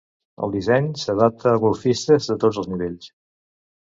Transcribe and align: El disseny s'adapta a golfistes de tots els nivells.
El 0.45 0.53
disseny 0.53 0.85
s'adapta 1.01 1.51
a 1.51 1.59
golfistes 1.63 2.31
de 2.31 2.37
tots 2.45 2.59
els 2.63 2.71
nivells. 2.73 3.11